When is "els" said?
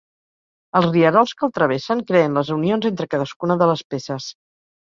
0.79-0.87